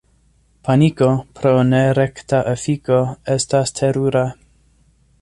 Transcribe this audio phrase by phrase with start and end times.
[0.67, 1.09] Paniko,
[1.41, 3.01] pro nerekta efiko,
[3.39, 4.29] estas terura.